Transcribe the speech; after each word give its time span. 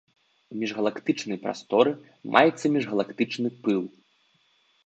У 0.53 0.55
міжгалактычнай 0.61 1.39
прасторы 1.43 1.91
маецца 2.37 2.67
міжгалактычны 2.79 3.49
пыл. 3.69 3.81